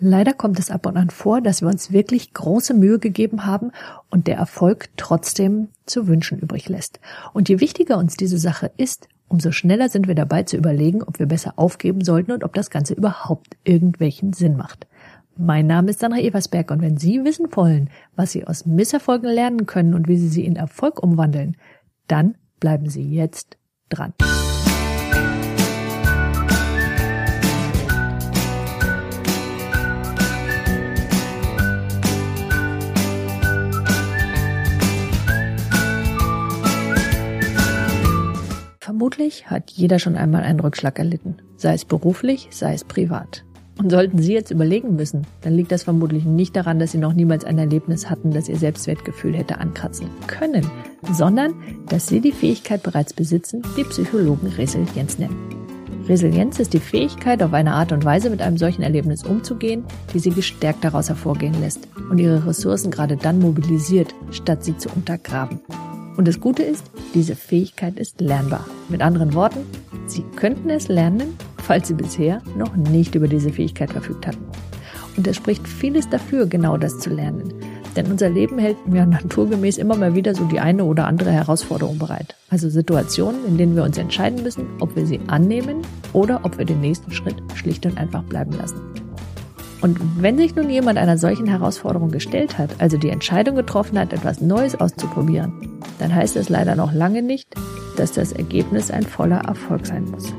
[0.00, 3.72] Leider kommt es ab und an vor, dass wir uns wirklich große Mühe gegeben haben
[4.10, 7.00] und der Erfolg trotzdem zu wünschen übrig lässt.
[7.32, 11.18] Und je wichtiger uns diese Sache ist, umso schneller sind wir dabei zu überlegen, ob
[11.18, 14.86] wir besser aufgeben sollten und ob das Ganze überhaupt irgendwelchen Sinn macht.
[15.36, 19.66] Mein Name ist Sandra Eversberg und wenn Sie wissen wollen, was Sie aus Misserfolgen lernen
[19.66, 21.56] können und wie Sie sie in Erfolg umwandeln,
[22.06, 23.56] dann bleiben Sie jetzt
[23.88, 24.14] dran.
[39.08, 43.42] Vermutlich hat jeder schon einmal einen Rückschlag erlitten, sei es beruflich, sei es privat.
[43.78, 47.14] Und sollten Sie jetzt überlegen müssen, dann liegt das vermutlich nicht daran, dass Sie noch
[47.14, 50.70] niemals ein Erlebnis hatten, das Ihr Selbstwertgefühl hätte ankratzen können,
[51.10, 51.54] sondern
[51.88, 55.38] dass Sie die Fähigkeit bereits besitzen, die Psychologen Resilienz nennen.
[56.06, 60.18] Resilienz ist die Fähigkeit, auf eine Art und Weise mit einem solchen Erlebnis umzugehen, die
[60.18, 65.60] Sie gestärkt daraus hervorgehen lässt und Ihre Ressourcen gerade dann mobilisiert, statt sie zu untergraben.
[66.18, 68.66] Und das Gute ist, diese Fähigkeit ist lernbar.
[68.88, 69.60] Mit anderen Worten,
[70.06, 74.44] Sie könnten es lernen, falls Sie bisher noch nicht über diese Fähigkeit verfügt hatten.
[75.16, 77.54] Und es spricht vieles dafür, genau das zu lernen.
[77.94, 82.00] Denn unser Leben hält ja naturgemäß immer mal wieder so die eine oder andere Herausforderung
[82.00, 82.34] bereit.
[82.50, 85.82] Also Situationen, in denen wir uns entscheiden müssen, ob wir sie annehmen
[86.14, 89.07] oder ob wir den nächsten Schritt schlicht und einfach bleiben lassen.
[89.80, 94.12] Und wenn sich nun jemand einer solchen Herausforderung gestellt hat, also die Entscheidung getroffen hat,
[94.12, 95.52] etwas Neues auszuprobieren,
[95.98, 97.54] dann heißt es leider noch lange nicht,
[97.96, 100.32] dass das Ergebnis ein voller Erfolg sein muss.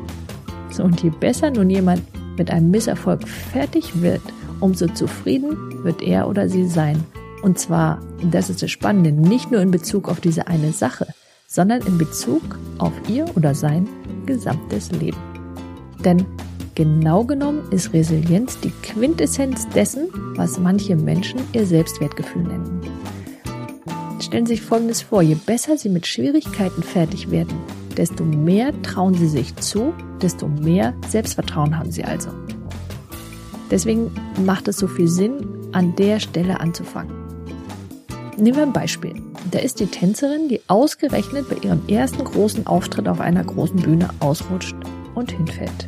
[0.72, 2.02] So, und je besser nun jemand
[2.38, 4.22] mit einem Misserfolg fertig wird,
[4.60, 7.04] umso zufrieden wird er oder sie sein.
[7.42, 8.02] Und zwar,
[8.32, 11.08] das ist das Spannende, nicht nur in Bezug auf diese eine Sache,
[11.48, 12.42] sondern in Bezug
[12.78, 13.88] auf ihr oder sein
[14.26, 15.17] gesamtes Leben.
[16.04, 16.26] Denn
[16.75, 22.81] Genau genommen ist Resilienz die Quintessenz dessen, was manche Menschen ihr Selbstwertgefühl nennen.
[24.22, 27.58] Stellen Sie sich Folgendes vor, je besser Sie mit Schwierigkeiten fertig werden,
[27.98, 32.30] desto mehr trauen Sie sich zu, desto mehr Selbstvertrauen haben Sie also.
[33.72, 34.11] Deswegen
[34.45, 37.14] macht es so viel Sinn, an der Stelle anzufangen.
[38.38, 39.14] Nehmen wir ein Beispiel.
[39.52, 44.10] Da ist die Tänzerin, die ausgerechnet bei ihrem ersten großen Auftritt auf einer großen Bühne
[44.20, 44.76] ausrutscht
[45.14, 45.86] und hinfällt.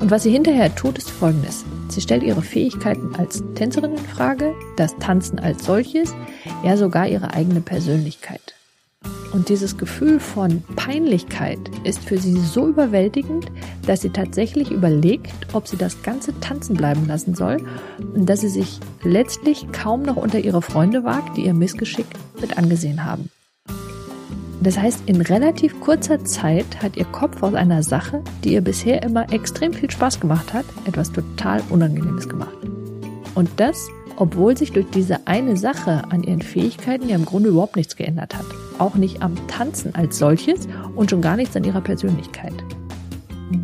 [0.00, 1.64] Und was sie hinterher tut, ist folgendes.
[1.88, 6.14] Sie stellt ihre Fähigkeiten als Tänzerin in Frage, das Tanzen als solches,
[6.64, 8.54] ja sogar ihre eigene Persönlichkeit.
[9.32, 13.46] Und dieses Gefühl von Peinlichkeit ist für sie so überwältigend,
[13.86, 17.58] dass sie tatsächlich überlegt, ob sie das ganze Tanzen bleiben lassen soll
[18.14, 22.06] und dass sie sich letztlich kaum noch unter ihre Freunde wagt, die ihr Missgeschick
[22.40, 23.30] mit angesehen haben.
[24.62, 29.02] Das heißt, in relativ kurzer Zeit hat ihr Kopf aus einer Sache, die ihr bisher
[29.02, 32.56] immer extrem viel Spaß gemacht hat, etwas total Unangenehmes gemacht.
[33.34, 37.76] Und das, obwohl sich durch diese eine Sache an ihren Fähigkeiten ja im Grunde überhaupt
[37.76, 38.44] nichts geändert hat.
[38.78, 42.52] Auch nicht am Tanzen als solches und schon gar nichts an ihrer Persönlichkeit.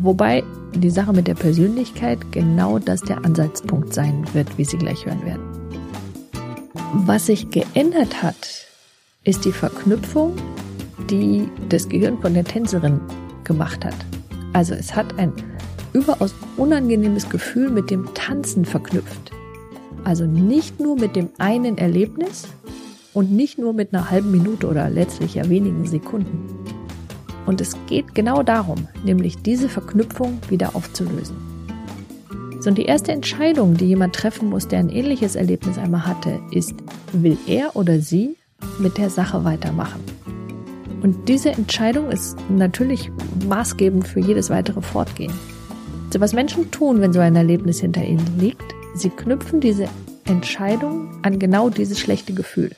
[0.01, 0.43] Wobei
[0.73, 5.23] die Sache mit der Persönlichkeit genau das der Ansatzpunkt sein wird, wie Sie gleich hören
[5.23, 5.43] werden.
[7.05, 8.65] Was sich geändert hat,
[9.23, 10.33] ist die Verknüpfung
[11.09, 12.99] die das Gehirn von der Tänzerin
[13.43, 13.95] gemacht hat.
[14.53, 15.31] Also es hat ein
[15.93, 19.31] überaus unangenehmes Gefühl mit dem Tanzen verknüpft.
[20.03, 22.47] Also nicht nur mit dem einen Erlebnis
[23.13, 26.49] und nicht nur mit einer halben Minute oder letztlich ja wenigen Sekunden.
[27.45, 31.35] Und es geht genau darum, nämlich diese Verknüpfung wieder aufzulösen.
[32.59, 36.39] So, und die erste Entscheidung, die jemand treffen muss, der ein ähnliches Erlebnis einmal hatte,
[36.51, 36.73] ist,
[37.13, 38.35] will er oder sie
[38.79, 40.01] mit der Sache weitermachen?
[41.01, 43.11] Und diese Entscheidung ist natürlich
[43.47, 45.33] maßgebend für jedes weitere Fortgehen.
[46.11, 48.63] So was Menschen tun, wenn so ein Erlebnis hinter ihnen liegt,
[48.95, 49.87] sie knüpfen diese
[50.25, 52.71] Entscheidung an genau dieses schlechte Gefühl.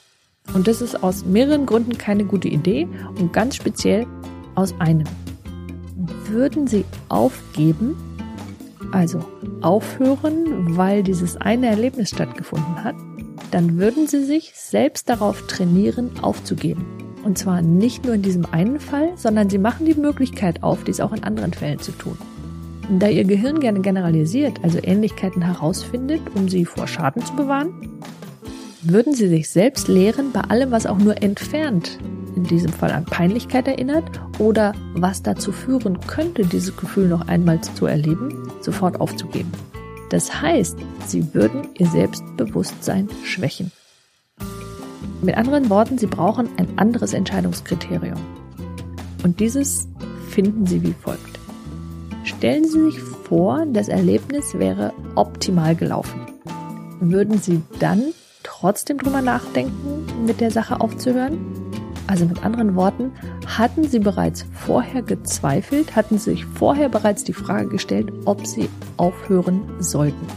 [0.53, 2.87] Und das ist aus mehreren Gründen keine gute Idee
[3.19, 4.07] und ganz speziell
[4.55, 5.07] aus einem.
[6.25, 7.95] Würden sie aufgeben,
[8.91, 9.23] also
[9.61, 12.95] aufhören, weil dieses eine Erlebnis stattgefunden hat,
[13.51, 16.85] dann würden sie sich selbst darauf trainieren, aufzugeben.
[17.23, 20.99] Und zwar nicht nur in diesem einen Fall, sondern sie machen die Möglichkeit auf, dies
[20.99, 22.17] auch in anderen Fällen zu tun.
[22.97, 27.99] Da ihr Gehirn gerne generalisiert, also Ähnlichkeiten herausfindet, um sie vor Schaden zu bewahren,
[28.81, 31.99] würden sie sich selbst lehren, bei allem, was auch nur entfernt,
[32.35, 37.61] in diesem Fall an Peinlichkeit erinnert oder was dazu führen könnte, dieses Gefühl noch einmal
[37.61, 39.51] zu erleben, sofort aufzugeben.
[40.09, 43.71] Das heißt, sie würden ihr Selbstbewusstsein schwächen.
[45.21, 48.19] Mit anderen Worten, Sie brauchen ein anderes Entscheidungskriterium.
[49.23, 49.89] Und dieses
[50.29, 51.39] finden Sie wie folgt.
[52.23, 56.21] Stellen Sie sich vor, das Erlebnis wäre optimal gelaufen.
[57.01, 58.13] würden Sie dann
[58.43, 61.37] trotzdem drüber nachdenken, mit der Sache aufzuhören?
[62.07, 63.11] Also mit anderen Worten,
[63.45, 68.69] hatten Sie bereits vorher gezweifelt, hatten Sie sich vorher bereits die Frage gestellt, ob Sie
[68.97, 70.27] aufhören sollten?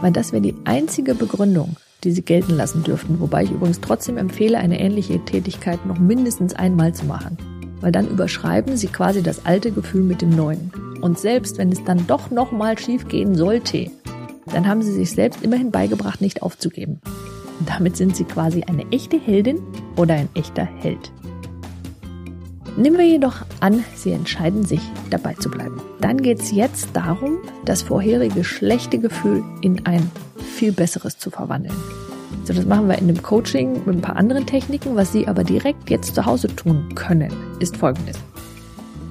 [0.00, 4.16] Weil das wäre die einzige Begründung, die Sie gelten lassen dürften, wobei ich übrigens trotzdem
[4.16, 7.36] empfehle, eine ähnliche Tätigkeit noch mindestens einmal zu machen.
[7.80, 10.72] Weil dann überschreiben Sie quasi das alte Gefühl mit dem neuen.
[11.00, 13.90] Und selbst wenn es dann doch nochmal schief gehen sollte,
[14.46, 17.00] dann haben Sie sich selbst immerhin beigebracht, nicht aufzugeben.
[17.66, 19.60] Damit sind sie quasi eine echte Heldin
[19.96, 21.12] oder ein echter Held.
[22.76, 25.80] Nehmen wir jedoch an, Sie entscheiden sich, dabei zu bleiben.
[26.00, 30.10] Dann geht es jetzt darum, das vorherige schlechte Gefühl in ein
[30.52, 31.74] viel besseres zu verwandeln.
[32.44, 34.96] So, das machen wir in dem Coaching mit ein paar anderen Techniken.
[34.96, 38.16] Was Sie aber direkt jetzt zu Hause tun können, ist folgendes.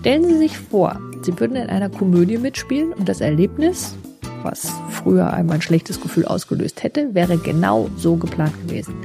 [0.01, 3.95] Stellen Sie sich vor, Sie würden in einer Komödie mitspielen und das Erlebnis,
[4.43, 8.95] was früher einmal ein schlechtes Gefühl ausgelöst hätte, wäre genau so geplant gewesen.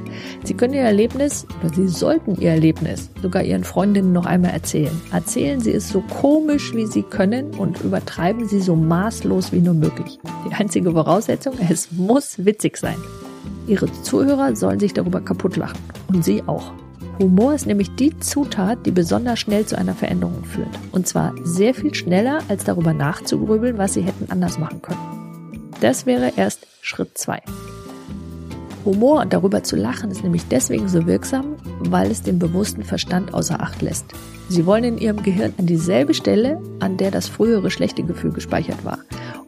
[0.43, 5.01] Sie können Ihr Erlebnis oder Sie sollten Ihr Erlebnis sogar Ihren Freundinnen noch einmal erzählen.
[5.11, 9.73] Erzählen Sie es so komisch, wie Sie können und übertreiben Sie so maßlos wie nur
[9.73, 10.19] möglich.
[10.47, 12.97] Die einzige Voraussetzung, es muss witzig sein.
[13.67, 15.79] Ihre Zuhörer sollen sich darüber kaputt lachen.
[16.07, 16.71] Und Sie auch.
[17.19, 20.69] Humor ist nämlich die Zutat, die besonders schnell zu einer Veränderung führt.
[20.91, 24.99] Und zwar sehr viel schneller, als darüber nachzugrübeln, was Sie hätten anders machen können.
[25.81, 27.41] Das wäre erst Schritt zwei.
[28.83, 33.33] Humor und darüber zu lachen ist nämlich deswegen so wirksam, weil es den bewussten Verstand
[33.33, 34.05] außer Acht lässt.
[34.49, 38.85] Sie wollen in ihrem Gehirn an dieselbe Stelle, an der das frühere schlechte Gefühl gespeichert
[38.85, 38.99] war.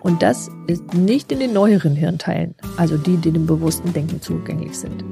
[0.02, 4.78] Und das ist nicht in den neueren Hirnteilen, also die, die dem bewussten Denken zugänglich
[4.78, 5.04] sind.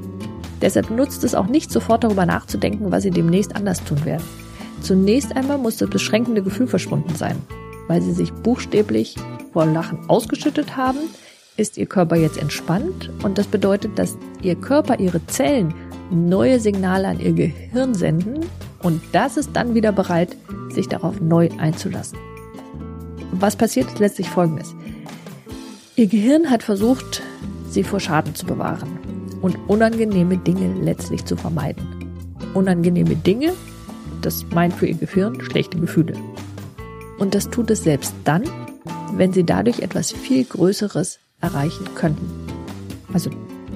[0.60, 4.24] Deshalb nutzt es auch nicht sofort darüber nachzudenken, was sie demnächst anders tun werden.
[4.82, 7.36] Zunächst einmal muss das beschränkende Gefühl verschwunden sein,
[7.86, 9.16] weil sie sich buchstäblich
[9.58, 11.00] vor Lachen ausgeschüttet haben,
[11.56, 15.74] ist Ihr Körper jetzt entspannt und das bedeutet, dass Ihr Körper, Ihre Zellen
[16.12, 18.46] neue Signale an Ihr Gehirn senden
[18.84, 20.36] und das ist dann wieder bereit,
[20.72, 22.20] sich darauf neu einzulassen.
[23.32, 24.76] Was passiert ist letztlich folgendes.
[25.96, 27.20] Ihr Gehirn hat versucht,
[27.68, 28.96] Sie vor Schaden zu bewahren
[29.42, 31.84] und unangenehme Dinge letztlich zu vermeiden.
[32.54, 33.54] Unangenehme Dinge,
[34.22, 36.12] das meint für Ihr Gehirn schlechte Gefühle.
[37.18, 38.44] Und das tut es selbst dann,
[39.18, 42.30] wenn sie dadurch etwas viel Größeres erreichen könnten.
[43.12, 43.30] Also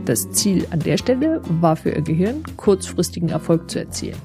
[0.04, 4.18] das Ziel an der Stelle war für ihr Gehirn, kurzfristigen Erfolg zu erzielen.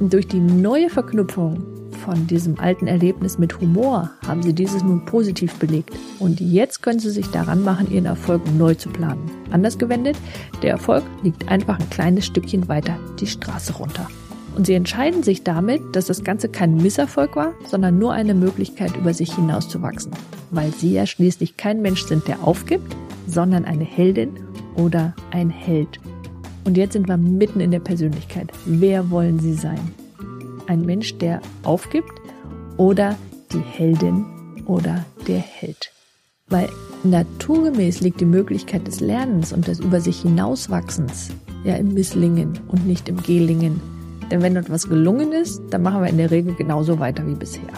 [0.00, 1.64] Und durch die neue Verknüpfung
[2.04, 5.94] von diesem alten Erlebnis mit Humor haben sie dieses nun positiv belegt.
[6.18, 9.30] Und jetzt können sie sich daran machen, ihren Erfolg neu zu planen.
[9.50, 10.16] Anders gewendet,
[10.62, 14.08] der Erfolg liegt einfach ein kleines Stückchen weiter die Straße runter.
[14.54, 18.96] Und sie entscheiden sich damit, dass das Ganze kein Misserfolg war, sondern nur eine Möglichkeit,
[18.96, 20.12] über sich hinauszuwachsen.
[20.50, 22.94] Weil sie ja schließlich kein Mensch sind, der aufgibt,
[23.26, 24.30] sondern eine Heldin
[24.76, 26.00] oder ein Held.
[26.64, 28.52] Und jetzt sind wir mitten in der Persönlichkeit.
[28.66, 29.80] Wer wollen Sie sein?
[30.66, 32.12] Ein Mensch, der aufgibt
[32.76, 33.16] oder
[33.52, 34.24] die Heldin
[34.66, 35.92] oder der Held?
[36.48, 36.68] Weil
[37.02, 41.30] naturgemäß liegt die Möglichkeit des Lernens und des über sich hinauswachsens
[41.64, 43.91] ja im Misslingen und nicht im Gelingen.
[44.32, 47.68] Denn wenn etwas gelungen ist, dann machen wir in der Regel genauso weiter wie bisher.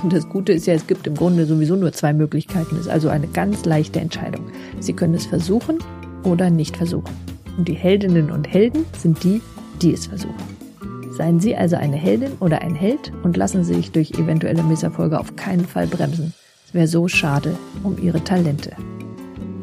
[0.00, 2.76] Und das Gute ist ja, es gibt im Grunde sowieso nur zwei Möglichkeiten.
[2.76, 4.46] Es ist also eine ganz leichte Entscheidung.
[4.78, 5.78] Sie können es versuchen
[6.22, 7.12] oder nicht versuchen.
[7.58, 9.42] Und die Heldinnen und Helden sind die,
[9.82, 10.36] die es versuchen.
[11.10, 15.18] Seien Sie also eine Heldin oder ein Held und lassen Sie sich durch eventuelle Misserfolge
[15.18, 16.32] auf keinen Fall bremsen.
[16.68, 18.70] Es wäre so schade um Ihre Talente.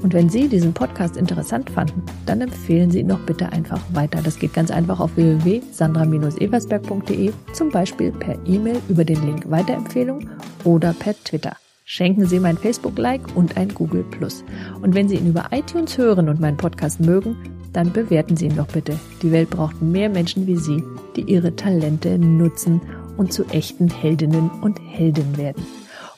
[0.03, 4.19] Und wenn Sie diesen Podcast interessant fanden, dann empfehlen Sie ihn doch bitte einfach weiter.
[4.21, 10.29] Das geht ganz einfach auf www.sandra-eversberg.de, zum Beispiel per E-Mail über den Link Weiterempfehlung
[10.65, 11.55] oder per Twitter.
[11.85, 14.43] Schenken Sie mein Facebook-Like und ein Google Plus.
[14.81, 17.37] Und wenn Sie ihn über iTunes hören und meinen Podcast mögen,
[17.71, 18.99] dann bewerten Sie ihn doch bitte.
[19.21, 20.83] Die Welt braucht mehr Menschen wie Sie,
[21.15, 22.81] die ihre Talente nutzen
[23.17, 25.63] und zu echten Heldinnen und Helden werden.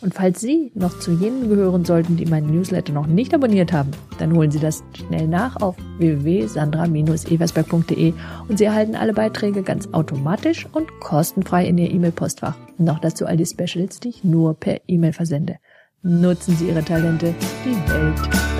[0.01, 3.91] Und falls Sie noch zu jenen gehören sollten, die meinen Newsletter noch nicht abonniert haben,
[4.19, 8.13] dann holen Sie das schnell nach auf www.sandra-eversberg.de
[8.47, 12.55] und Sie erhalten alle Beiträge ganz automatisch und kostenfrei in Ihr E-Mail-Postfach.
[12.77, 15.57] Noch dazu all die Specials, die ich nur per E-Mail versende.
[16.01, 17.33] Nutzen Sie Ihre Talente,
[17.65, 18.54] die Welt